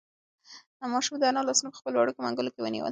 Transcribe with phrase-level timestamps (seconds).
[0.93, 2.79] ماشوم د انا لاسونه په خپلو وړوکو منگولو کې ونیول.